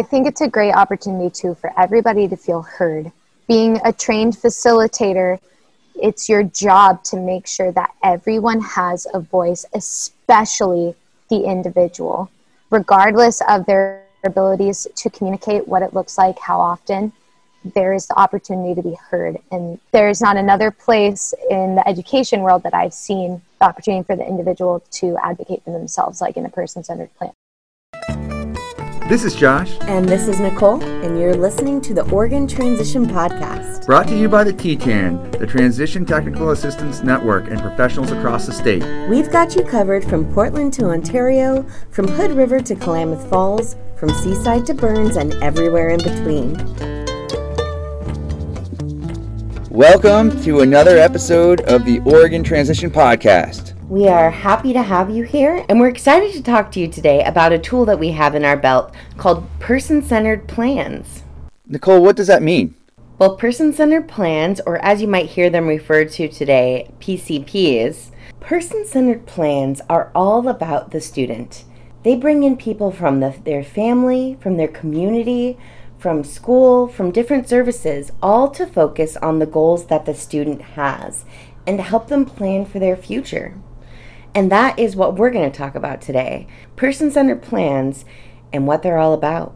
[0.00, 3.12] I think it's a great opportunity too for everybody to feel heard.
[3.46, 5.38] Being a trained facilitator,
[5.94, 10.94] it's your job to make sure that everyone has a voice, especially
[11.28, 12.30] the individual,
[12.70, 17.12] regardless of their abilities to communicate what it looks like, how often.
[17.74, 19.36] There is the opportunity to be heard.
[19.52, 24.16] And there's not another place in the education world that I've seen the opportunity for
[24.16, 27.32] the individual to advocate for themselves, like in a person centered plan.
[29.10, 29.76] This is Josh.
[29.80, 33.84] And this is Nicole, and you're listening to the Oregon Transition Podcast.
[33.84, 38.52] Brought to you by the TTAN, the Transition Technical Assistance Network, and professionals across the
[38.52, 38.84] state.
[39.08, 44.10] We've got you covered from Portland to Ontario, from Hood River to Klamath Falls, from
[44.10, 46.54] Seaside to Burns, and everywhere in between.
[49.70, 53.74] Welcome to another episode of the Oregon Transition Podcast.
[53.90, 57.24] We are happy to have you here, and we're excited to talk to you today
[57.24, 61.24] about a tool that we have in our belt called Person Centered Plans.
[61.66, 62.76] Nicole, what does that mean?
[63.18, 68.86] Well, person centered plans, or as you might hear them referred to today, PCPs, person
[68.86, 71.64] centered plans are all about the student.
[72.04, 75.58] They bring in people from the, their family, from their community,
[75.98, 81.24] from school, from different services, all to focus on the goals that the student has
[81.66, 83.56] and to help them plan for their future.
[84.34, 88.04] And that is what we're going to talk about today person centered plans
[88.52, 89.54] and what they're all about.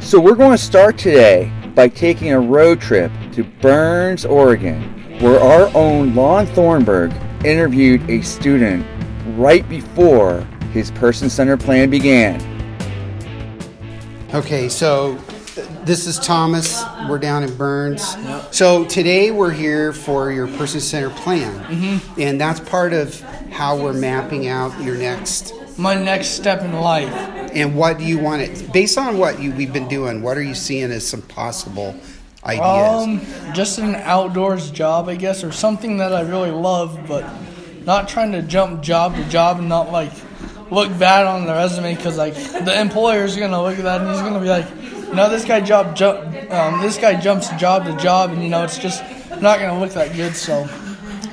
[0.00, 4.82] So, we're going to start today by taking a road trip to Burns, Oregon,
[5.20, 7.12] where our own Lon Thornburg
[7.44, 8.86] interviewed a student
[9.36, 10.40] right before
[10.72, 12.40] his person centered plan began.
[14.32, 15.18] Okay, so
[15.84, 16.82] this is Thomas.
[17.08, 18.14] We're down in Burns.
[18.16, 18.54] Yep.
[18.54, 22.20] So today we're here for your person centered plan, mm-hmm.
[22.20, 27.12] and that's part of how we're mapping out your next my next step in life.
[27.52, 30.22] And what do you want it based on what you we've been doing?
[30.22, 31.96] What are you seeing as some possible
[32.44, 33.26] ideas?
[33.48, 37.28] Um, just an outdoors job, I guess, or something that I really love, but
[37.84, 40.12] not trying to jump job to job and not like
[40.70, 44.20] look bad on the resume because like the employer's gonna look at that and he's
[44.20, 44.66] gonna be like,
[45.10, 48.48] you know, this guy job jump, um, this guy jumps job to job, and you
[48.48, 49.02] know, it's just
[49.40, 50.36] not gonna look that good.
[50.36, 50.68] So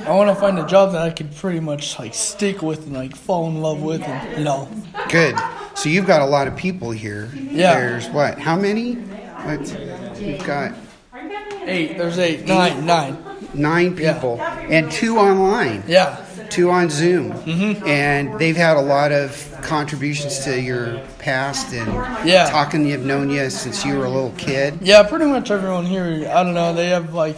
[0.05, 2.93] I want to find a job that I could pretty much like stick with and
[2.93, 4.67] like fall in love with, and you know.
[5.09, 5.35] Good.
[5.75, 7.29] So you've got a lot of people here.
[7.35, 7.79] Yeah.
[7.79, 8.39] There's what?
[8.39, 8.93] How many?
[8.95, 10.19] What?
[10.19, 10.73] You've got
[11.65, 11.97] eight.
[11.97, 12.47] There's eight.
[12.47, 12.85] Nine.
[12.85, 13.23] Nine.
[13.53, 14.67] Nine people, yeah.
[14.69, 15.83] and two online.
[15.87, 16.25] Yeah.
[16.49, 17.85] Two on Zoom, mm-hmm.
[17.85, 21.87] and they've had a lot of contributions to your past and
[22.27, 22.49] yeah.
[22.49, 22.85] talking.
[22.85, 24.79] You've known you since you were a little kid.
[24.81, 26.29] Yeah, pretty much everyone here.
[26.29, 26.73] I don't know.
[26.73, 27.37] They have like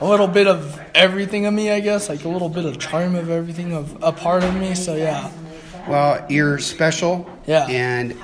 [0.00, 3.14] a little bit of everything of me, I guess, like a little bit of charm
[3.14, 4.74] of everything of a part of me.
[4.74, 5.30] So yeah.
[5.88, 7.28] Well, you're special.
[7.46, 7.66] Yeah.
[7.66, 8.16] And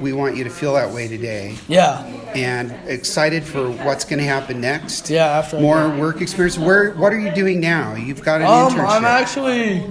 [0.00, 1.56] we want you to feel that way today.
[1.68, 2.02] Yeah.
[2.34, 5.10] And excited for what's going to happen next.
[5.10, 6.58] Yeah, after more work experience.
[6.58, 6.92] Where?
[6.92, 7.94] What are you doing now?
[7.94, 8.88] You've got an um, internship.
[8.88, 9.86] I'm actually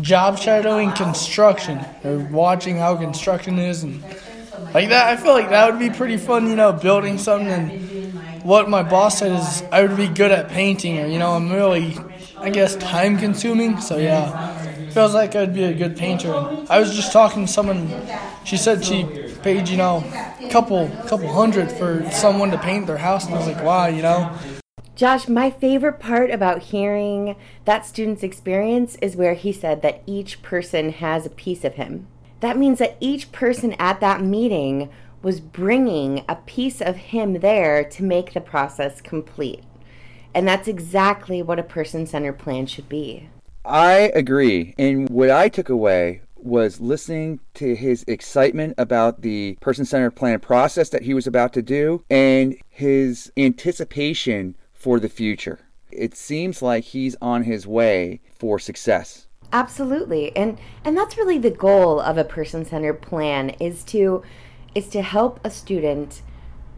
[0.00, 4.02] job shadowing construction or watching how construction is and
[4.74, 5.08] like that.
[5.08, 6.48] I feel like that would be pretty fun.
[6.48, 8.12] You know, building something and
[8.42, 11.50] what my boss said is I would be good at painting, or you know, I'm
[11.50, 11.96] really,
[12.38, 13.80] I guess, time consuming.
[13.80, 14.51] So yeah,
[14.92, 16.32] feels like I'd be a good painter.
[16.32, 17.90] And I was just talking to someone.
[18.44, 19.04] She said she
[19.42, 20.04] paid, you know,
[20.40, 23.86] a couple couple hundred for someone to paint their house, and I was like, wow,
[23.86, 24.36] you know.
[24.94, 30.42] Josh, my favorite part about hearing that student's experience is where he said that each
[30.42, 32.06] person has a piece of him.
[32.40, 34.90] That means that each person at that meeting
[35.22, 39.62] was bringing a piece of him there to make the process complete.
[40.34, 43.28] And that's exactly what a person centered plan should be.
[43.64, 44.74] I agree.
[44.78, 50.40] And what I took away was listening to his excitement about the person centered plan
[50.40, 55.60] process that he was about to do and his anticipation for the future.
[55.92, 59.28] It seems like he's on his way for success.
[59.52, 60.34] Absolutely.
[60.34, 64.22] And and that's really the goal of a person centered plan is to
[64.74, 66.22] is to help a student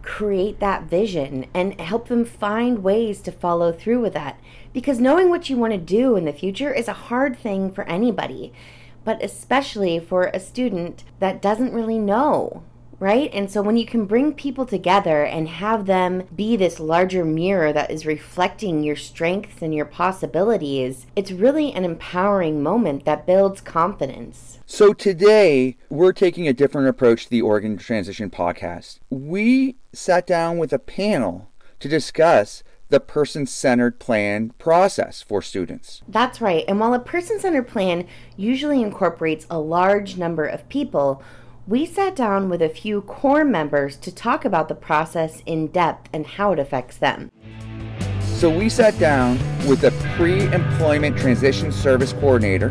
[0.05, 4.39] create that vision and help them find ways to follow through with that.
[4.73, 7.85] Because knowing what you want to do in the future is a hard thing for
[7.85, 8.53] anybody,
[9.05, 12.63] but especially for a student that doesn't really know
[12.99, 13.31] right?
[13.33, 17.73] And so when you can bring people together and have them be this larger mirror
[17.73, 23.61] that is reflecting your strengths and your possibilities, it's really an empowering moment that builds
[23.61, 24.59] confidence.
[24.67, 28.99] So today, we're taking a different approach to the Oregon Transition podcast.
[29.11, 31.51] We sat down with a panel
[31.81, 36.03] to discuss the person centered plan process for students.
[36.07, 36.65] That's right.
[36.69, 38.07] And while a person centered plan
[38.37, 41.23] usually incorporates a large number of people,
[41.67, 46.11] we sat down with a few core members to talk about the process in depth
[46.13, 47.31] and how it affects them.
[48.21, 52.69] So we sat down with a pre-employment transition service coordinator.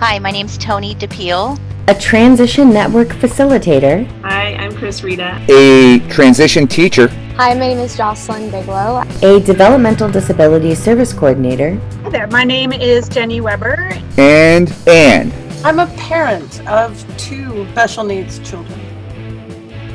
[0.00, 1.60] Hi, my name's Tony DePeel.
[1.86, 4.04] A transition network facilitator.
[4.22, 5.40] Hi, I'm Chris Rita.
[5.48, 7.08] A transition teacher.
[7.36, 9.04] Hi, my name is Jocelyn Bigelow.
[9.22, 11.76] A developmental disability service coordinator.
[12.02, 13.92] Hi there, my name is Jenny Weber.
[14.16, 15.32] And and
[15.64, 18.78] I'm a parent of two special needs children.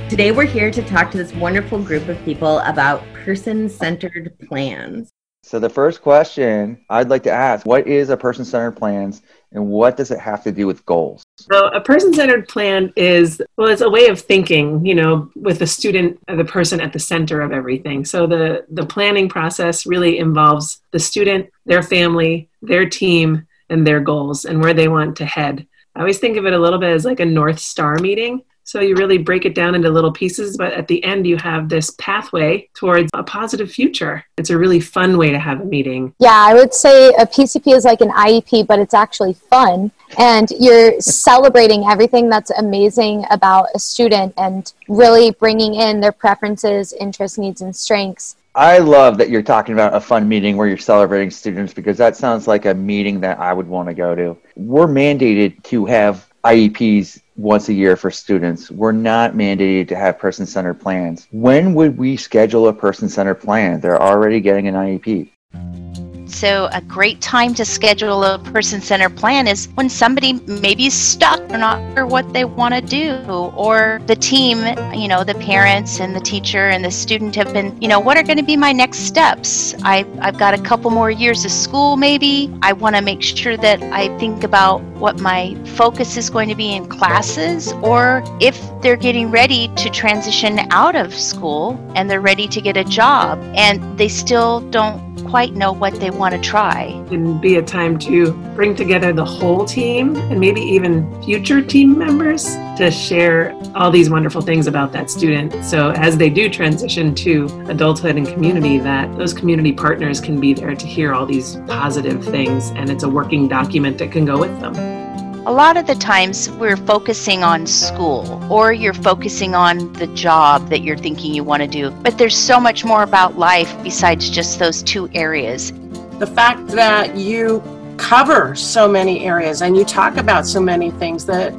[0.10, 5.12] Today we're here to talk to this wonderful group of people about person-centered plans.
[5.44, 9.21] So the first question I'd like to ask, what is a person-centered plans
[9.51, 11.21] and what does it have to do with goals?
[11.38, 15.68] So a person-centered plan is well, it's a way of thinking, you know, with the
[15.68, 18.06] student, the person at the center of everything.
[18.06, 24.00] So the the planning process really involves the student, their family, their team, and their
[24.00, 25.68] goals and where they want to head.
[25.95, 28.44] I always think of it a little bit as like a North Star meeting.
[28.63, 31.69] So you really break it down into little pieces, but at the end, you have
[31.69, 34.24] this pathway towards a positive future.
[34.38, 36.13] It's a really fun way to have a meeting.
[36.19, 39.92] Yeah, I would say a PCP is like an IEP, but it's actually fun.
[40.19, 46.94] And you're celebrating everything that's amazing about a student and really bringing in their preferences,
[46.94, 48.36] interests, needs, and strengths.
[48.56, 52.18] I love that you're talking about a fun meeting where you're celebrating students because that
[52.18, 54.38] sounds like a meeting that I would want to go to.
[54.56, 58.72] We're mandated to have IEPs once a year for students.
[58.72, 61.28] We're not mandated to have person centered plans.
[61.31, 63.81] When would we schedule a person centered plan?
[63.81, 66.09] They're already getting an IEP.
[66.30, 70.94] So, a great time to schedule a person centered plan is when somebody maybe is
[70.94, 73.16] stuck or not sure what they want to do,
[73.56, 74.60] or the team,
[74.94, 78.16] you know, the parents and the teacher and the student have been, you know, what
[78.16, 79.74] are going to be my next steps?
[79.84, 82.56] I, I've got a couple more years of school, maybe.
[82.62, 86.56] I want to make sure that I think about what my focus is going to
[86.56, 92.22] be in classes, or if they're getting ready to transition out of school and they're
[92.22, 96.40] ready to get a job and they still don't quite know what they want to
[96.42, 96.86] try.
[97.12, 101.98] And be a time to bring together the whole team and maybe even future team
[101.98, 102.46] members
[102.78, 105.64] to share all these wonderful things about that student.
[105.64, 110.54] So as they do transition to adulthood and community, that those community partners can be
[110.54, 114.40] there to hear all these positive things and it's a working document that can go
[114.40, 115.09] with them.
[115.50, 120.69] A lot of the times we're focusing on school or you're focusing on the job
[120.69, 124.30] that you're thinking you want to do, but there's so much more about life besides
[124.30, 125.72] just those two areas.
[126.19, 127.63] The fact that you
[127.98, 131.52] cover so many areas and you talk about so many things that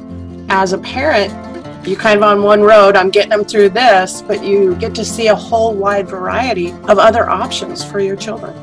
[0.47, 1.33] as a parent,
[1.85, 5.03] you kind of on one road, I'm getting them through this, but you get to
[5.03, 8.55] see a whole wide variety of other options for your children.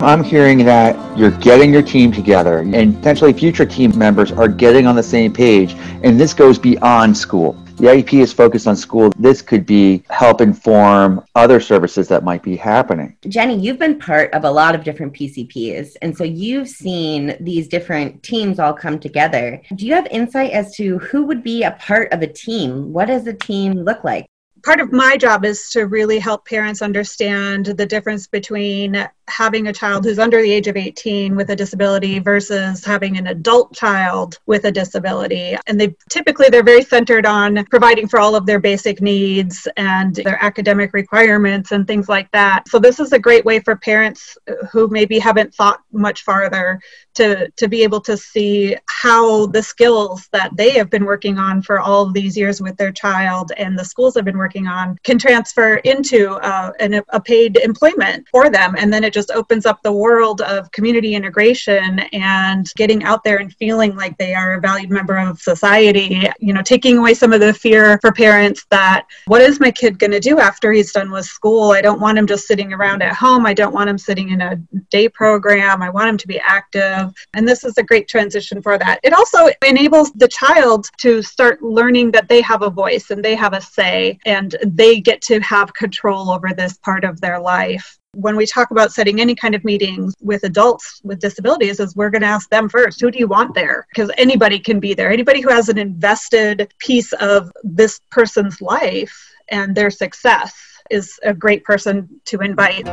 [0.00, 4.86] I'm hearing that you're getting your team together and potentially future team members are getting
[4.86, 7.52] on the same page, and this goes beyond school.
[7.76, 9.12] The IEP is focused on school.
[9.18, 13.16] This could be help inform other services that might be happening.
[13.28, 17.66] Jenny, you've been part of a lot of different PCPs, and so you've seen these
[17.66, 19.60] different teams all come together.
[19.74, 22.92] Do you have insight as to who would be a part of a team?
[22.92, 24.26] What does a team look like?
[24.64, 29.72] Part of my job is to really help parents understand the difference between having a
[29.72, 34.38] child who's under the age of 18 with a disability versus having an adult child
[34.46, 35.56] with a disability.
[35.66, 40.14] And they typically they're very centered on providing for all of their basic needs and
[40.14, 42.68] their academic requirements and things like that.
[42.68, 44.36] So this is a great way for parents
[44.70, 46.80] who maybe haven't thought much farther
[47.14, 51.62] to to be able to see how the skills that they have been working on
[51.62, 55.18] for all these years with their child and the schools have been working on can
[55.18, 58.74] transfer into uh, an, a paid employment for them.
[58.76, 63.38] And then it just opens up the world of community integration and getting out there
[63.38, 66.28] and feeling like they are a valued member of society.
[66.40, 69.98] You know, taking away some of the fear for parents that what is my kid
[69.98, 71.70] going to do after he's done with school?
[71.70, 73.46] I don't want him just sitting around at home.
[73.46, 74.56] I don't want him sitting in a
[74.90, 75.80] day program.
[75.80, 77.12] I want him to be active.
[77.34, 78.98] And this is a great transition for that.
[79.04, 83.36] It also enables the child to start learning that they have a voice and they
[83.36, 87.98] have a say and they get to have control over this part of their life
[88.14, 92.10] when we talk about setting any kind of meetings with adults with disabilities is we're
[92.10, 93.86] going to ask them first who do you want there?
[93.94, 95.10] Because anybody can be there.
[95.10, 100.54] Anybody who has an invested piece of this person's life and their success
[100.90, 102.86] is a great person to invite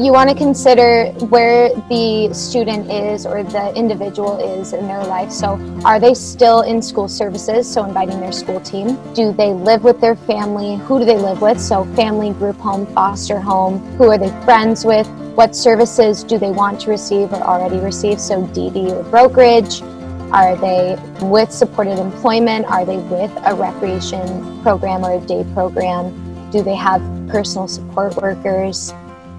[0.00, 5.30] you want to consider where the student is or the individual is in their life.
[5.30, 7.70] So, are they still in school services?
[7.70, 8.98] So, inviting their school team.
[9.12, 10.76] Do they live with their family?
[10.76, 11.60] Who do they live with?
[11.60, 13.78] So, family, group home, foster home.
[13.98, 15.06] Who are they friends with?
[15.36, 18.20] What services do they want to receive or already receive?
[18.20, 19.82] So, DD or brokerage.
[20.32, 22.64] Are they with supported employment?
[22.66, 26.50] Are they with a recreation program or a day program?
[26.50, 28.94] Do they have personal support workers?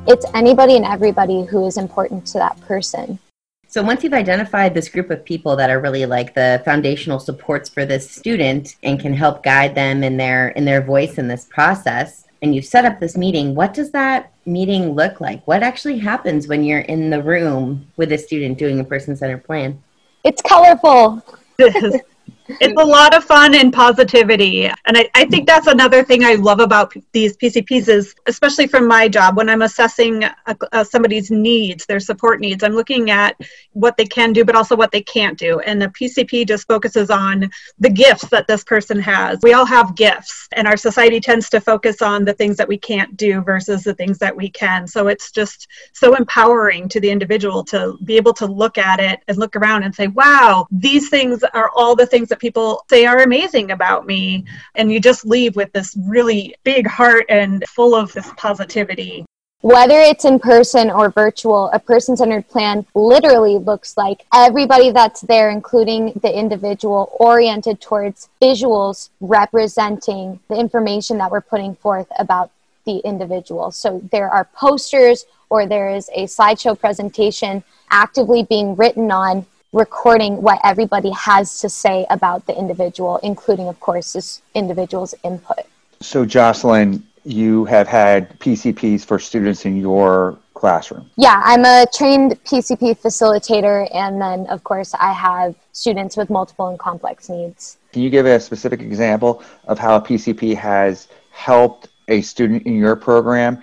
[0.08, 3.20] It's anybody and everybody who is important to that person.
[3.68, 7.70] So once you've identified this group of people that are really like the foundational supports
[7.70, 11.46] for this student and can help guide them in their in their voice in this
[11.46, 15.48] process, and you've set up this meeting, what does that meeting look like?
[15.48, 19.82] What actually happens when you're in the room with a student doing a person-centered plan?
[20.24, 21.24] It's colorful.
[22.60, 24.66] it's a lot of fun and positivity.
[24.66, 28.88] And I, I, think that's another thing i love about these pcps is especially from
[28.88, 33.40] my job when i'm assessing a, a, somebody's needs their support needs i'm looking at
[33.74, 35.60] what they can do but also what they can't do.
[35.62, 39.40] And the pcp just focuses on the gifts that this person has.
[39.42, 42.78] We all have gifts and our society tends to focus on the things that we
[42.78, 44.88] can't do versus the things that we can.
[44.88, 49.22] So it's just so empowering to the individual to be able to look at it
[49.28, 53.06] and look around and say wow these things are all the things that people say
[53.06, 54.44] are amazing about me.
[54.76, 59.24] And you just leave with this really big heart and full of this positivity.
[59.62, 65.22] Whether it's in person or virtual, a person centered plan literally looks like everybody that's
[65.22, 72.50] there, including the individual, oriented towards visuals representing the information that we're putting forth about
[72.86, 73.70] the individual.
[73.70, 80.42] So there are posters or there is a slideshow presentation actively being written on recording
[80.42, 85.66] what everybody has to say about the individual, including, of course, this individual's input.
[86.02, 91.10] So, Jocelyn, you have had PCPs for students in your classroom.
[91.16, 96.68] Yeah, I'm a trained PCP facilitator, and then, of course, I have students with multiple
[96.68, 97.78] and complex needs.
[97.94, 102.78] Can you give a specific example of how a PCP has helped a student in
[102.78, 103.62] your program?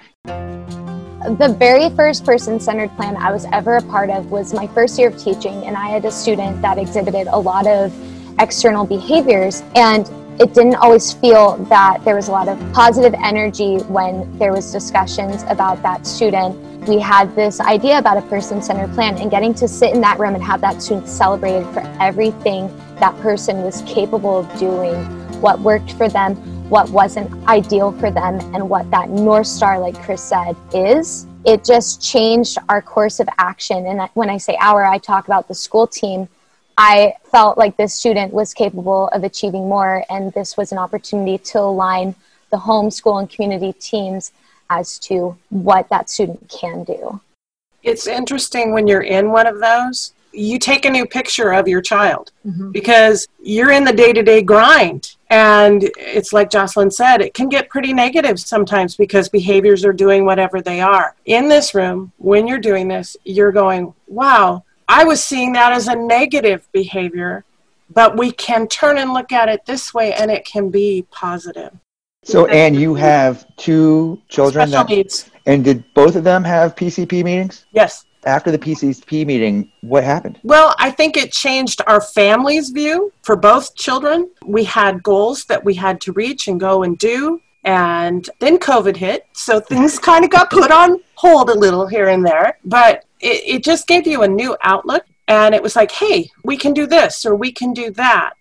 [1.19, 4.99] The very first person centered plan I was ever a part of was my first
[4.99, 7.93] year of teaching, and I had a student that exhibited a lot of
[8.41, 9.63] external behaviors.
[9.75, 10.09] And
[10.41, 14.71] it didn't always feel that there was a lot of positive energy when there was
[14.71, 16.57] discussions about that student
[16.87, 20.35] we had this idea about a person-centered plan and getting to sit in that room
[20.35, 24.97] and have that student celebrated for everything that person was capable of doing
[25.41, 26.35] what worked for them
[26.69, 31.27] what wasn't ideal for them and what that North Star, like Chris said, is.
[31.47, 33.87] It just changed our course of action.
[33.87, 36.29] And when I say our, I talk about the school team.
[36.77, 41.39] I felt like this student was capable of achieving more, and this was an opportunity
[41.39, 42.15] to align
[42.51, 44.33] the home, school, and community teams
[44.71, 47.21] as to what that student can do.
[47.83, 51.81] It's interesting when you're in one of those, you take a new picture of your
[51.81, 52.71] child mm-hmm.
[52.71, 57.49] because you're in the day to day grind and it's like Jocelyn said, it can
[57.49, 61.15] get pretty negative sometimes because behaviors are doing whatever they are.
[61.27, 65.89] In this room, when you're doing this, you're going, wow, I was seeing that as
[65.89, 67.45] a negative behavior,
[67.93, 71.73] but we can turn and look at it this way and it can be positive.
[72.25, 74.69] So, Anne, you have two children.
[74.69, 75.31] Special that, needs.
[75.47, 77.67] And did both of them have PCP meetings?
[77.73, 80.39] Yes after the PCP meeting, what happened?
[80.43, 84.31] Well, I think it changed our family's view for both children.
[84.45, 87.41] We had goals that we had to reach and go and do.
[87.65, 92.09] And then COVID hit, so things kind of got put on hold a little here
[92.09, 92.59] and there.
[92.65, 95.05] But it, it just gave you a new outlook.
[95.27, 98.33] And it was like, hey, we can do this or we can do that.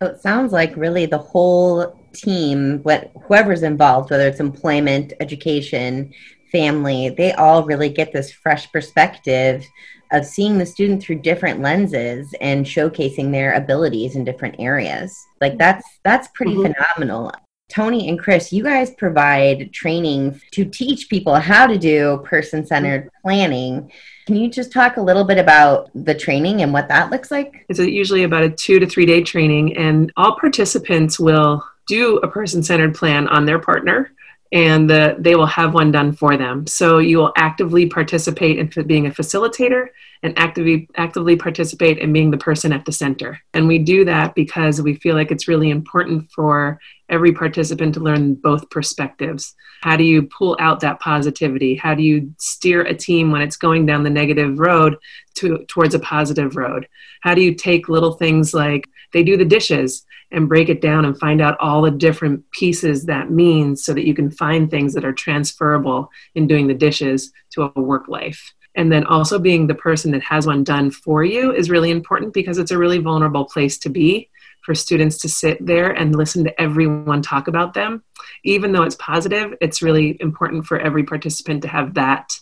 [0.00, 6.12] So it sounds like really the whole team, what whoever's involved, whether it's employment, education,
[6.52, 9.64] family, they all really get this fresh perspective
[10.12, 15.18] of seeing the student through different lenses and showcasing their abilities in different areas.
[15.40, 16.72] Like that's that's pretty mm-hmm.
[16.72, 17.32] phenomenal.
[17.72, 23.08] Tony and Chris, you guys provide training to teach people how to do person centered
[23.22, 23.90] planning.
[24.26, 27.64] Can you just talk a little bit about the training and what that looks like?
[27.70, 32.28] It's usually about a two to three day training, and all participants will do a
[32.28, 34.12] person centered plan on their partner
[34.52, 36.66] and the, they will have one done for them.
[36.66, 39.88] So you will actively participate in being a facilitator
[40.22, 43.40] and actively actively participate in being the person at the center.
[43.54, 48.00] And we do that because we feel like it's really important for every participant to
[48.00, 49.54] learn both perspectives.
[49.82, 51.74] How do you pull out that positivity?
[51.74, 54.96] How do you steer a team when it's going down the negative road
[55.34, 56.86] to, towards a positive road?
[57.22, 61.04] How do you take little things like they do the dishes and break it down
[61.04, 64.94] and find out all the different pieces that means so that you can find things
[64.94, 68.54] that are transferable in doing the dishes to a work life.
[68.74, 72.32] And then also being the person that has one done for you is really important
[72.32, 74.30] because it's a really vulnerable place to be
[74.62, 78.02] for students to sit there and listen to everyone talk about them.
[78.44, 82.32] Even though it's positive, it's really important for every participant to have that,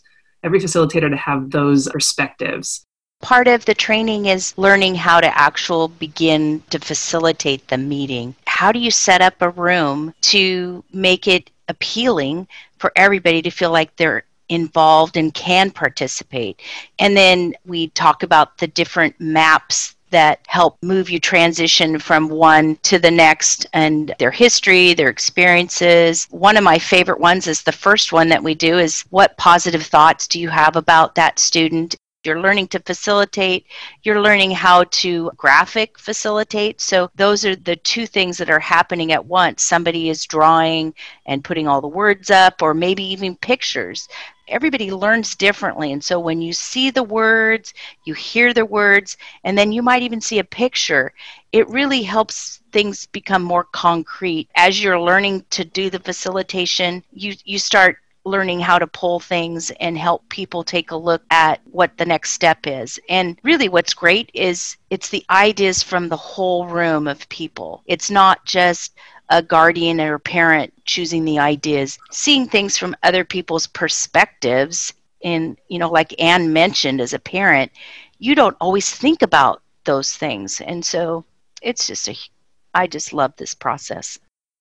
[0.44, 2.86] every facilitator to have those perspectives
[3.20, 8.34] Part of the training is learning how to actually begin to facilitate the meeting.
[8.46, 13.70] How do you set up a room to make it appealing for everybody to feel
[13.70, 16.60] like they're involved and can participate?
[16.98, 22.76] And then we talk about the different maps that help move you transition from one
[22.82, 26.26] to the next and their history, their experiences.
[26.30, 29.84] One of my favorite ones is the first one that we do is what positive
[29.84, 31.96] thoughts do you have about that student?
[32.22, 33.64] You're learning to facilitate,
[34.02, 36.82] you're learning how to graphic facilitate.
[36.82, 39.62] So, those are the two things that are happening at once.
[39.62, 40.92] Somebody is drawing
[41.24, 44.06] and putting all the words up, or maybe even pictures
[44.50, 45.92] everybody learns differently.
[45.92, 47.72] And so when you see the words,
[48.04, 51.12] you hear the words, and then you might even see a picture,
[51.52, 54.48] it really helps things become more concrete.
[54.56, 59.70] As you're learning to do the facilitation, you, you start learning how to pull things
[59.80, 62.98] and help people take a look at what the next step is.
[63.08, 67.82] And really, what's great is it's the ideas from the whole room of people.
[67.86, 68.94] It's not just
[69.30, 74.92] a guardian or a parent choosing the ideas, seeing things from other people's perspectives.
[75.22, 77.70] And, you know, like Anne mentioned, as a parent,
[78.18, 80.60] you don't always think about those things.
[80.60, 81.24] And so
[81.62, 82.16] it's just a,
[82.74, 84.18] I just love this process.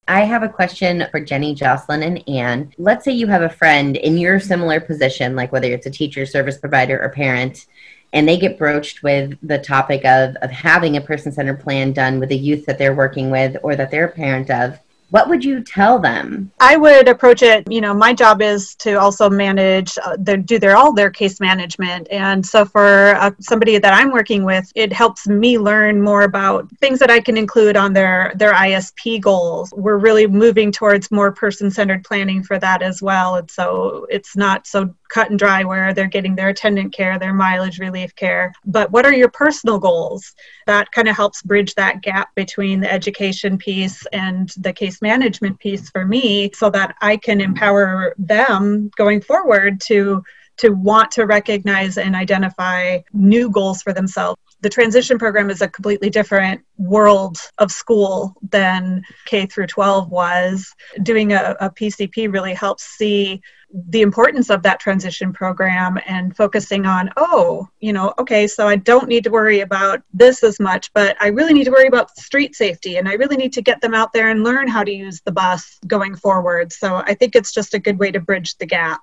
[0.07, 2.73] I have a question for Jenny, Jocelyn, and Anne.
[2.79, 6.25] Let's say you have a friend in your similar position, like whether it's a teacher,
[6.25, 7.67] service provider, or parent,
[8.13, 12.20] and they get broached with the topic of, of having a person centered plan done
[12.20, 14.80] with the youth that they're working with or that they're a parent of,
[15.12, 16.51] what would you tell them?
[16.60, 20.60] I would approach it, you know, my job is to also manage, uh, their, do
[20.60, 22.08] their all their case management.
[22.12, 26.70] And so for uh, somebody that I'm working with, it helps me learn more about
[26.78, 29.74] things that I can include on their, their ISP goals.
[29.75, 33.36] We're really moving towards more person centered planning for that as well.
[33.38, 37.34] And so it's not so cut and dry where they're getting their attendant care, their
[37.34, 38.54] mileage relief care.
[38.66, 40.34] But what are your personal goals?
[40.68, 45.60] That kind of helps bridge that gap between the education piece and the case management
[45.60, 50.24] piece for me so that I can empower them going forward to
[50.58, 55.67] to want to recognize and identify new goals for themselves the transition program is a
[55.67, 60.74] completely different world of school than K through 12 was.
[61.02, 66.86] Doing a, a, PCP really helps see the importance of that transition program and focusing
[66.86, 70.91] on, oh, you know, okay, so I don't need to worry about this as much,
[70.93, 73.79] but I really need to worry about street safety and I really need to get
[73.82, 76.73] them out there and learn how to use the bus going forward.
[76.73, 79.01] So I think it's just a good way to bridge the gap.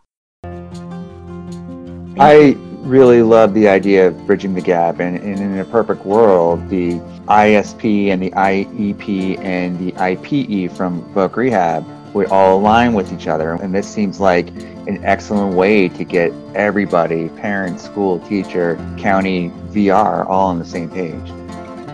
[2.19, 6.67] I really love the idea of bridging the gap, and, and, in a perfect world,
[6.71, 6.95] the
[7.29, 11.85] ISP and the IEP and the IPE from Voc Rehab
[12.17, 13.53] would all align with each other.
[13.53, 14.49] And this seems like
[14.89, 20.89] an excellent way to get everybody parent, school, teacher, county, VR all on the same
[20.89, 21.31] page.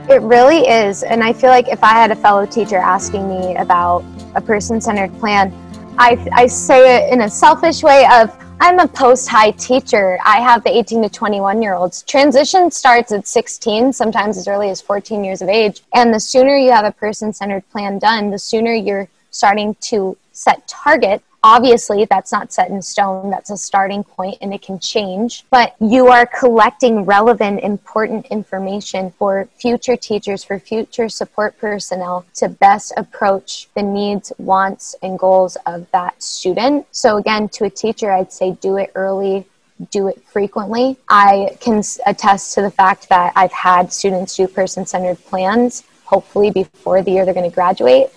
[0.08, 1.02] It really is.
[1.02, 4.04] And I feel like if I had a fellow teacher asking me about
[4.36, 5.52] a person centered plan,
[5.98, 10.20] I, I say it in a selfish way of I'm a post high teacher.
[10.24, 12.02] I have the 18 to 21 year olds.
[12.02, 15.82] Transition starts at 16, sometimes as early as 14 years of age.
[15.92, 20.16] And the sooner you have a person centered plan done, the sooner you're starting to
[20.30, 21.22] set target.
[21.44, 23.28] Obviously that's not set in stone.
[23.28, 29.10] That's a starting point and it can change but you are collecting relevant important information
[29.18, 35.56] for future teachers for future support personnel to best approach the needs wants and goals
[35.66, 36.86] of that student.
[36.92, 39.44] So again to a teacher i'd say do it early
[39.90, 40.96] do it frequently.
[41.08, 47.02] I can attest to the fact that i've had students do person-centered plans hopefully before
[47.02, 48.10] the year they're going to graduate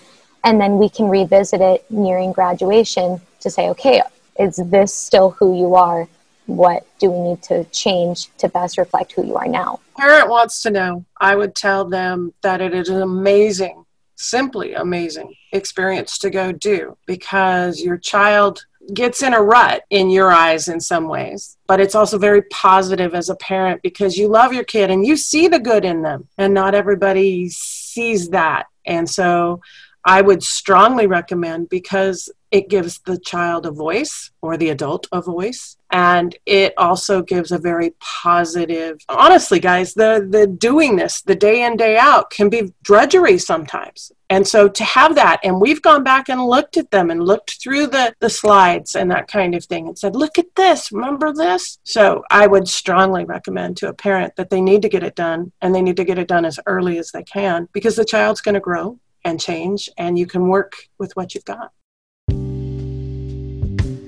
[0.46, 4.00] and then we can revisit it nearing graduation to say okay
[4.38, 6.08] is this still who you are?
[6.46, 9.80] What do we need to change to best reflect who you are now?
[9.96, 11.04] Parent wants to know.
[11.20, 13.84] I would tell them that it is an amazing
[14.18, 20.32] simply amazing experience to go do because your child gets in a rut in your
[20.32, 24.54] eyes in some ways but it's also very positive as a parent because you love
[24.54, 27.50] your kid and you see the good in them and not everybody
[27.96, 28.66] sees that.
[28.84, 29.60] And so
[30.06, 35.20] I would strongly recommend because it gives the child a voice or the adult a
[35.20, 35.76] voice.
[35.90, 41.64] And it also gives a very positive honestly guys the the doing this the day
[41.64, 44.12] in day out can be drudgery sometimes.
[44.30, 47.60] And so to have that and we've gone back and looked at them and looked
[47.60, 51.32] through the the slides and that kind of thing and said look at this remember
[51.32, 51.78] this?
[51.82, 55.52] So i would strongly recommend to a parent that they need to get it done
[55.60, 58.40] and they need to get it done as early as they can because the child's
[58.40, 61.72] going to grow and change, and you can work with what you've got.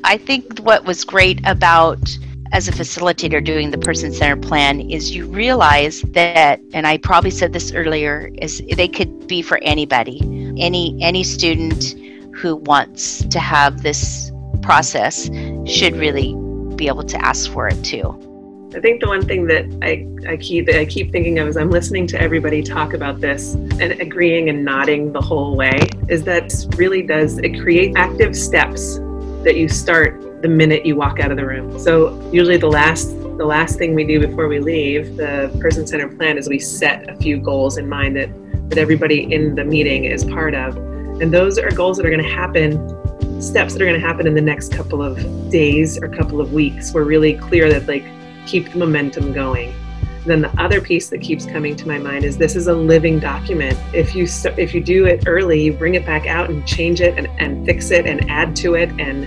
[0.05, 2.01] I think what was great about
[2.53, 7.31] as a facilitator doing the person centered plan is you realize that and I probably
[7.31, 10.19] said this earlier is they could be for anybody
[10.59, 11.95] any any student
[12.35, 15.29] who wants to have this process
[15.67, 16.35] should really
[16.77, 18.07] be able to ask for it too.
[18.75, 21.71] I think the one thing that I, I keep I keep thinking of as I'm
[21.71, 26.53] listening to everybody talk about this and agreeing and nodding the whole way is that
[26.77, 28.99] really does it create active steps
[29.43, 31.79] that you start the minute you walk out of the room.
[31.79, 36.19] So usually the last the last thing we do before we leave the person centered
[36.19, 38.29] plan is we set a few goals in mind that
[38.69, 40.77] that everybody in the meeting is part of.
[40.77, 42.95] And those are goals that are going to happen
[43.41, 45.17] steps that are going to happen in the next couple of
[45.51, 46.93] days or couple of weeks.
[46.93, 48.05] We're really clear that like
[48.49, 49.75] keep the momentum going.
[50.27, 53.19] Then the other piece that keeps coming to my mind is this is a living
[53.19, 53.79] document.
[53.95, 57.17] If you if you do it early, you bring it back out and change it
[57.17, 59.25] and, and fix it and add to it and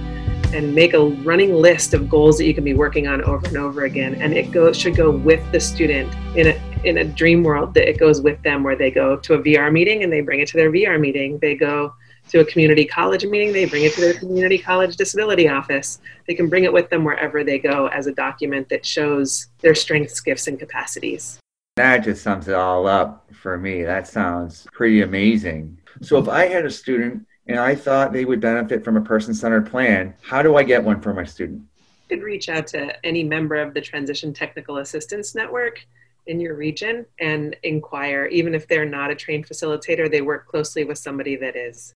[0.54, 3.58] and make a running list of goals that you can be working on over and
[3.58, 4.16] over again.
[4.16, 7.88] And it goes should go with the student in a in a dream world that
[7.88, 10.48] it goes with them where they go to a VR meeting and they bring it
[10.50, 11.40] to their VR meeting.
[11.40, 11.94] They go
[12.32, 16.00] to a community college meeting, they bring it to their community college disability office.
[16.28, 19.76] They can bring it with them wherever they go as a document that shows their
[19.76, 21.40] strengths, gifts, and capacities.
[21.76, 23.84] That just sums it all up for me.
[23.84, 25.78] That sounds pretty amazing.
[26.02, 29.34] So, if I had a student and I thought they would benefit from a person
[29.34, 31.64] centered plan, how do I get one for my student?
[32.10, 35.86] You could reach out to any member of the Transition Technical Assistance Network
[36.28, 38.26] in your region and inquire.
[38.28, 41.94] Even if they're not a trained facilitator, they work closely with somebody that is.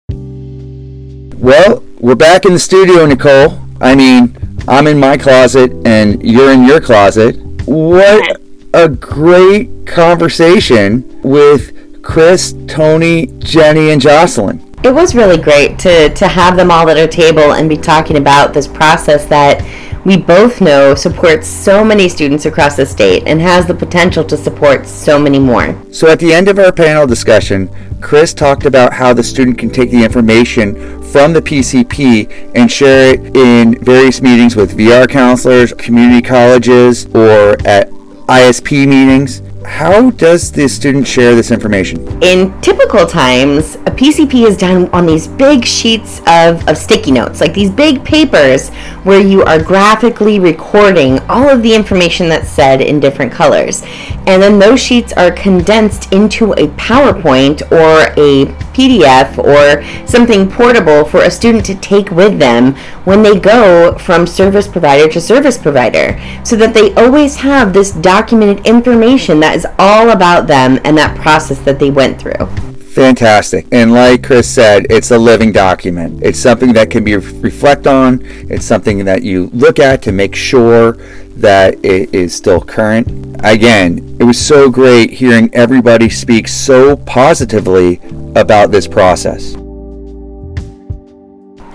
[1.44, 3.60] Well, we're back in the studio, Nicole.
[3.82, 4.34] I mean,
[4.66, 7.36] I'm in my closet and you're in your closet.
[7.66, 8.40] What
[8.74, 14.74] a great conversation with Chris, Tony, Jenny, and Jocelyn.
[14.86, 18.16] It was really great to, to have them all at a table and be talking
[18.16, 19.62] about this process that
[20.06, 24.36] we both know supports so many students across the state and has the potential to
[24.36, 25.78] support so many more.
[25.92, 27.70] So, at the end of our panel discussion,
[28.02, 33.14] Chris talked about how the student can take the information from the PCP and share
[33.14, 37.90] it in various meetings with VR counselors, community colleges, or at
[38.28, 39.42] ISP meetings.
[39.66, 42.06] How does the student share this information?
[42.22, 47.40] In typical times, a PCP is done on these big sheets of, of sticky notes,
[47.40, 48.70] like these big papers
[49.04, 53.84] where you are graphically recording all of the information that's said in different colors.
[54.28, 61.06] And then those sheets are condensed into a PowerPoint or a PDF or something portable
[61.06, 65.58] for a student to take with them when they go from service provider to service
[65.58, 70.98] provider so that they always have this documented information that is all about them and
[70.98, 72.46] that process that they went through.
[72.94, 73.66] Fantastic.
[73.72, 76.22] And like Chris said, it's a living document.
[76.22, 78.22] It's something that can be reflect on.
[78.24, 80.94] It's something that you look at to make sure
[81.38, 83.08] that it is still current.
[83.44, 88.00] Again, it was so great hearing everybody speak so positively
[88.36, 89.56] about this process.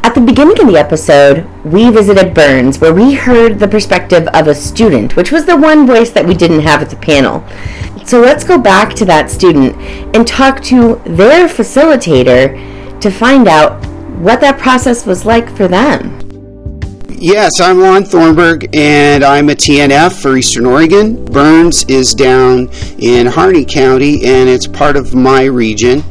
[0.02, 4.46] At the beginning of the episode, we visited Burns, where we heard the perspective of
[4.46, 7.44] a student, which was the one voice that we didn't have at the panel.
[8.06, 9.76] So let's go back to that student
[10.16, 13.84] and talk to their facilitator to find out
[14.18, 16.18] what that process was like for them.
[17.11, 21.24] Yes, I'm Lon Thornburg, and I'm a TNF for Eastern Oregon.
[21.24, 26.04] Burns is down in Harney County, and it's part of my region.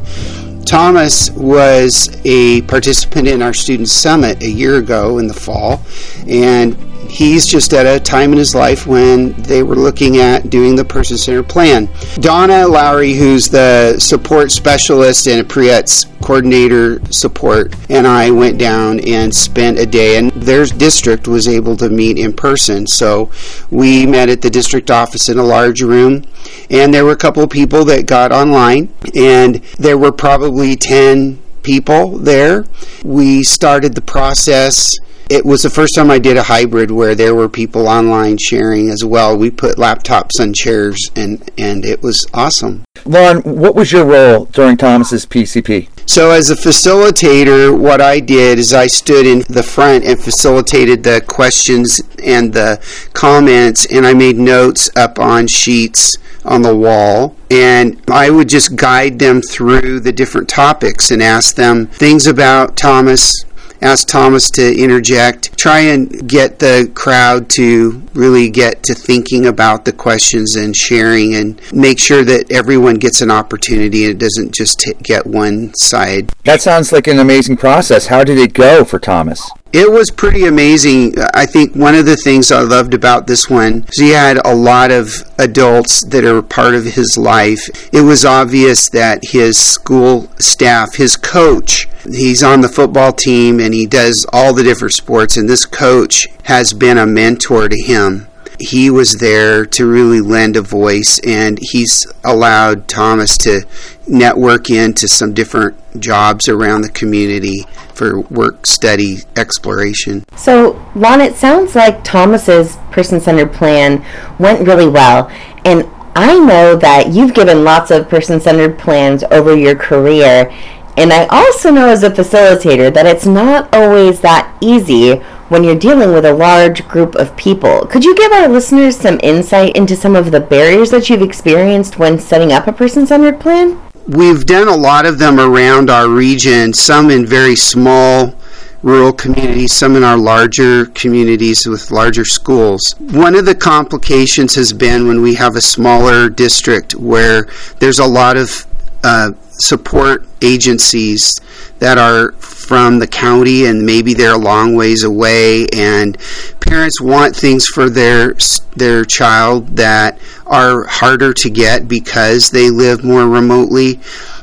[0.68, 5.82] Thomas was a participant in our student summit a year ago in the fall,
[6.28, 6.76] and
[7.10, 10.84] he's just at a time in his life when they were looking at doing the
[10.84, 11.88] person centered plan.
[12.16, 19.00] Donna Lowry, who's the support specialist and a Pre-ETS coordinator support, and I went down
[19.00, 22.86] and spent a day, and their district was able to meet in person.
[22.86, 23.32] So
[23.72, 26.26] we met at the district office in a large room,
[26.70, 31.40] and there were a couple of people that got online, and there were probably 10
[31.64, 32.66] people there.
[33.06, 34.98] We started the process
[35.30, 38.90] it was the first time I did a hybrid where there were people online sharing
[38.90, 39.38] as well.
[39.38, 42.86] We put laptops on chairs and, and it was awesome.
[43.04, 45.90] Lon, what was your role during Thomas's PCP?
[46.10, 51.04] So, as a facilitator, what I did is I stood in the front and facilitated
[51.04, 52.80] the questions and the
[53.12, 56.16] comments, and I made notes up on sheets
[56.46, 57.36] on the wall.
[57.52, 62.78] And I would just guide them through the different topics and ask them things about
[62.78, 63.44] Thomas,
[63.82, 69.86] ask Thomas to interject, try and get the crowd to really get to thinking about
[69.86, 74.54] the questions and sharing and make sure that everyone gets an opportunity and it doesn't
[74.54, 76.32] just t- get one side.
[76.44, 78.08] That sounds like an amazing process.
[78.08, 79.50] How did it go for Thomas?
[79.74, 81.16] It was pretty amazing.
[81.34, 84.56] I think one of the things I loved about this one is he had a
[84.56, 87.90] lot of adults that are part of his life.
[87.94, 93.74] It was obvious that his school staff, his coach, he's on the football team and
[93.74, 98.28] he does all the different sports, and this coach has been a mentor to him
[98.60, 103.62] he was there to really lend a voice, and he's allowed Thomas to
[104.08, 110.24] network into some different jobs around the community for work study exploration.
[110.36, 114.06] So, Lon, it sounds like Thomas's person centered plan
[114.40, 115.32] went really well.
[115.66, 120.52] And I know that you've given lots of person centered plans over your career.
[120.96, 125.76] And I also know as a facilitator that it's not always that easy when you're
[125.76, 127.86] dealing with a large group of people.
[127.86, 132.00] Could you give our listeners some insight into some of the barriers that you've experienced
[132.00, 133.82] when setting up a person centered plan?
[134.08, 138.36] We've done a lot of them around our region, some in very small
[138.82, 142.96] rural communities, some in our larger communities with larger schools.
[143.00, 147.48] One of the complications has been when we have a smaller district where
[147.80, 148.66] there's a lot of
[149.04, 151.40] uh, support agencies
[151.80, 156.18] that are from the county and maybe they're a long ways away and
[156.60, 158.36] parents want things for their
[158.76, 164.00] their child that are harder to get because they live more remotely.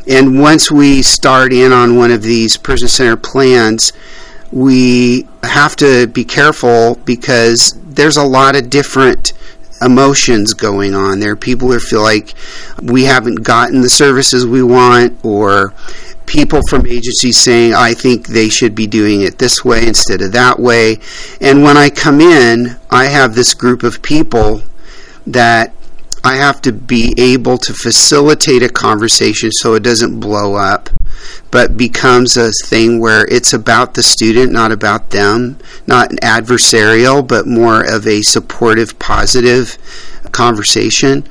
[0.09, 3.93] And once we start in on one of these person centered plans
[4.55, 9.33] we have to be careful because there's a lot of different
[9.85, 11.33] emotions going on there.
[11.33, 12.35] are People who feel like
[12.83, 15.75] we haven't gotten the services we want, or
[16.27, 20.33] people from agencies saying, I think they should be doing it this way instead of
[20.33, 20.99] that way.
[21.40, 24.62] And when I come in, I have this group of people
[25.27, 25.75] that
[26.24, 30.88] I have to be able to facilitate a conversation so it doesn't blow up,
[31.50, 37.46] but becomes a thing where it's about the student, not about them, not adversarial, but
[37.46, 39.76] more of a supportive, positive
[40.35, 41.25] conversation.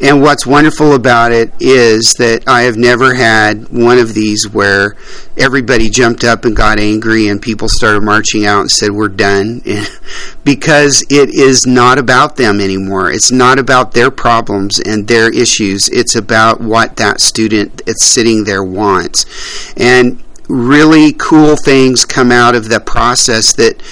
[0.00, 4.96] And what's wonderful about it is that I have never had one of these where
[5.36, 9.60] everybody jumped up and got angry and people started marching out and said, We're done.
[10.44, 13.10] because it is not about them anymore.
[13.10, 15.88] It's not about their problems and their issues.
[15.88, 19.26] It's about what that student that's sitting there wants.
[19.76, 23.82] And really cool things come out of the process that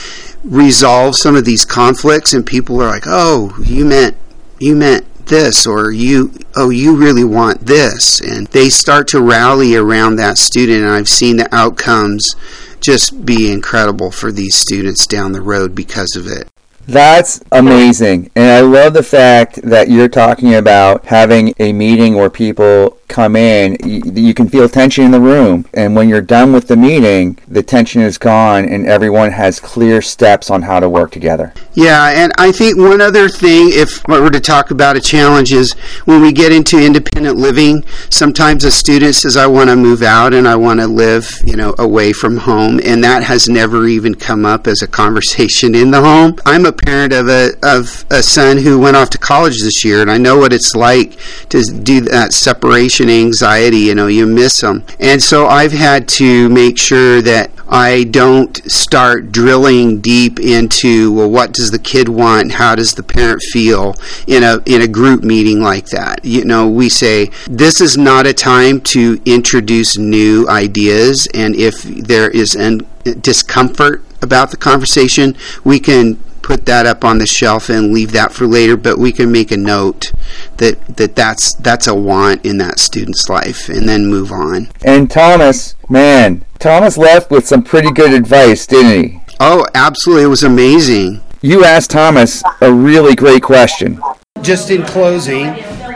[0.44, 4.16] resolve some of these conflicts and people are like oh you meant
[4.62, 9.74] you meant this or you oh you really want this and they start to rally
[9.74, 12.34] around that student and I've seen the outcomes
[12.80, 16.48] just be incredible for these students down the road because of it.
[16.86, 18.30] That's amazing.
[18.34, 23.36] And I love the fact that you're talking about having a meeting where people come
[23.36, 25.66] in, you, you, can feel tension in the room.
[25.74, 30.00] And when you're done with the meeting, the tension is gone and everyone has clear
[30.00, 31.52] steps on how to work together.
[31.74, 35.52] Yeah, and I think one other thing, if we were to talk about a challenge,
[35.52, 35.74] is
[36.06, 40.32] when we get into independent living, sometimes a student says, I want to move out
[40.32, 42.80] and I want to live, you know, away from home.
[42.82, 46.38] And that has never even come up as a conversation in the home.
[46.46, 50.00] I'm a parent of a, of a son who went off to college this year,
[50.00, 51.18] and I know what it's like
[51.50, 54.84] to do that separation anxiety, you know, you miss them.
[54.98, 61.30] And so I've had to make sure that I don't start drilling deep into well
[61.30, 63.94] what does the kid want how does the parent feel
[64.26, 68.26] in a in a group meeting like that you know we say this is not
[68.26, 72.86] a time to introduce new ideas and if there is an
[73.22, 75.34] discomfort about the conversation
[75.64, 79.12] we can put that up on the shelf and leave that for later but we
[79.12, 80.12] can make a note
[80.58, 84.68] that, that that's that's a want in that student's life and then move on.
[84.84, 89.20] And thomas man thomas left with some pretty good advice didn't he?
[89.40, 90.24] Oh absolutely.
[90.24, 91.20] It was amazing.
[91.40, 94.00] You asked thomas a really great question.
[94.40, 95.46] Just in closing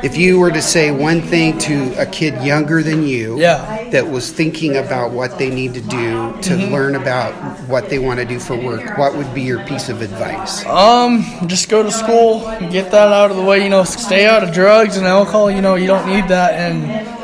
[0.03, 3.89] if you were to say one thing to a kid younger than you yeah.
[3.91, 6.73] that was thinking about what they need to do to mm-hmm.
[6.73, 7.33] learn about
[7.69, 10.65] what they want to do for work, what would be your piece of advice?
[10.67, 14.43] Um, just go to school, get that out of the way, you know, stay out
[14.43, 17.16] of drugs and alcohol, you know, you don't need that and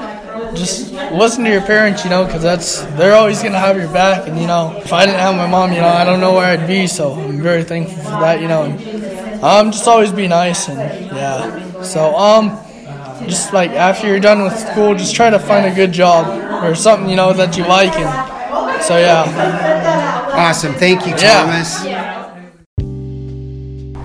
[0.54, 4.28] just listen to your parents, you know, because that's they're always gonna have your back.
[4.28, 6.46] And you know, if I didn't have my mom, you know, I don't know where
[6.46, 6.86] I'd be.
[6.86, 8.64] So I'm very thankful for that, you know.
[8.64, 11.82] And, um, just always be nice and yeah.
[11.82, 12.58] So um,
[13.26, 16.74] just like after you're done with school, just try to find a good job or
[16.74, 17.92] something you know that you like.
[17.96, 20.02] And so yeah.
[20.34, 20.72] Awesome.
[20.74, 21.84] Thank you, Thomas.
[21.84, 22.34] Yeah.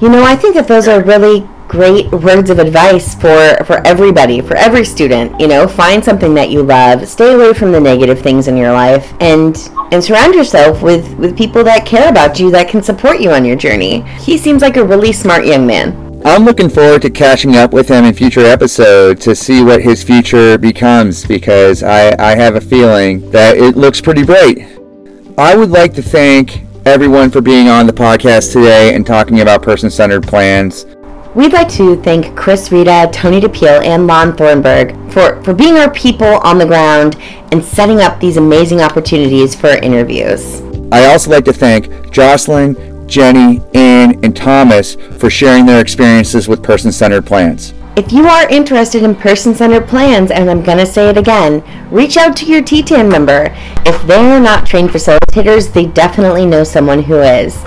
[0.01, 4.41] You know, I think that those are really great words of advice for for everybody,
[4.41, 5.39] for every student.
[5.39, 8.71] You know, find something that you love, stay away from the negative things in your
[8.71, 9.57] life, and
[9.91, 13.45] and surround yourself with with people that care about you that can support you on
[13.45, 14.01] your journey.
[14.19, 16.07] He seems like a really smart young man.
[16.25, 20.03] I'm looking forward to catching up with him in future episodes to see what his
[20.03, 24.57] future becomes because I, I have a feeling that it looks pretty bright.
[25.37, 29.61] I would like to thank everyone for being on the podcast today and talking about
[29.61, 30.85] person centered plans.
[31.37, 35.91] We'd like to thank Chris Rita, Tony DePeel, and Lon Thornburg for, for being our
[35.91, 37.15] people on the ground
[37.51, 40.61] and setting up these amazing opportunities for interviews.
[40.91, 46.63] I also like to thank Jocelyn, Jenny, Ann, and Thomas for sharing their experiences with
[46.63, 47.75] person centered plans.
[47.95, 51.63] If you are interested in person centered plans, and I'm going to say it again,
[51.91, 53.55] reach out to your TTAN member.
[53.85, 57.63] If they are not trained facilitators, they definitely know someone who is.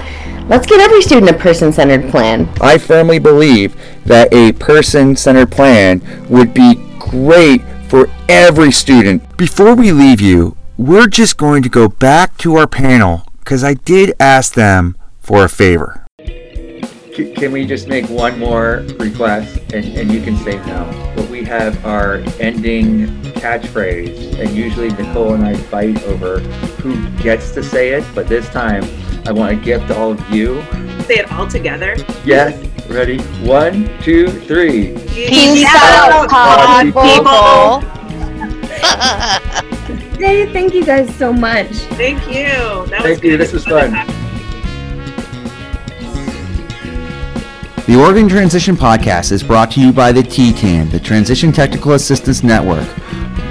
[0.50, 2.48] Let's get every student a person centered plan.
[2.60, 9.36] I firmly believe that a person centered plan would be great for every student.
[9.36, 13.74] Before we leave you, we're just going to go back to our panel because I
[13.74, 16.04] did ask them for a favor.
[16.18, 21.12] Can we just make one more request and, and you can say no?
[21.14, 26.40] But we have our ending catchphrase, and usually Nicole and I fight over
[26.80, 28.82] who gets to say it, but this time
[29.26, 30.62] I want to gift to all of you.
[31.04, 31.96] Say it all together.
[32.24, 33.18] Yes, ready?
[33.46, 34.96] One, two, three.
[35.08, 37.80] Peace out, pod people.
[40.18, 41.68] Hey, thank you guys so much.
[41.96, 42.44] Thank you.
[42.88, 43.40] That was Thank you, good.
[43.40, 43.92] this was fun.
[47.86, 52.42] The Oregon Transition Podcast is brought to you by the TTAN, the Transition Technical Assistance
[52.44, 52.86] Network,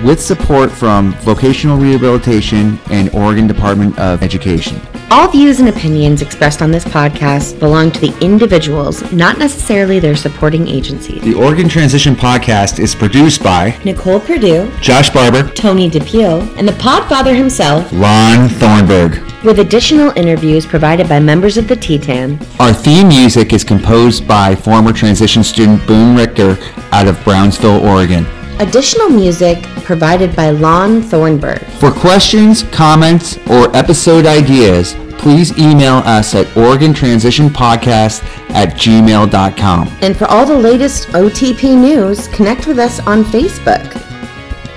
[0.04, 4.80] with support from Vocational Rehabilitation and Oregon Department of Education.
[5.12, 10.16] All views and opinions expressed on this podcast belong to the individuals, not necessarily their
[10.16, 11.22] supporting agencies.
[11.24, 16.74] The Oregon Transition Podcast is produced by Nicole Purdue, Josh Barber, Tony DePeel, and the
[16.74, 19.20] Podfather himself, Lon Thornburg.
[19.44, 22.40] with additional interviews provided by members of the TTAN.
[22.60, 26.58] Our theme music is composed by former transition student Boone Richter
[26.92, 28.26] out of Brownsville, Oregon.
[28.60, 31.62] Additional music provided by Lon Thornburg.
[31.80, 39.88] For questions, comments, or episode ideas, please email us at OregonTransitionPodcast at gmail.com.
[40.02, 44.06] And for all the latest OTP news, connect with us on Facebook.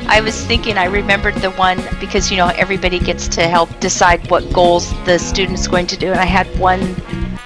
[0.06, 4.30] I was thinking, I remembered the one because you know everybody gets to help decide
[4.30, 6.82] what goals the student's going to do, and I had one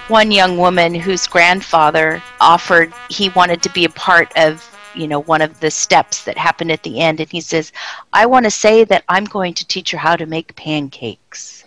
[0.07, 5.21] one young woman whose grandfather offered he wanted to be a part of you know
[5.21, 7.71] one of the steps that happened at the end, and he says,
[8.13, 11.63] "I want to say that I'm going to teach her how to make pancakes."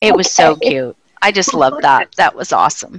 [0.00, 0.96] It was so cute.
[1.20, 2.10] I just loved that.
[2.16, 2.90] That was awesome.